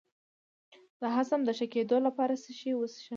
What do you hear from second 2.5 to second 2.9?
شی